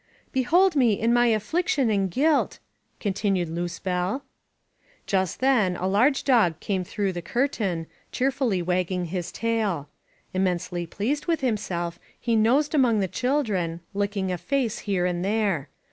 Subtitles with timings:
[0.31, 2.57] Behold me in my affliction and guilt"
[2.99, 4.23] contin ued Luzbel.
[5.05, 9.89] Just then a large dog came through the curtain, cheerfully wagging his tail.
[10.33, 15.69] Immensely pleased with himself, he nosed among the children, licking a face here and there.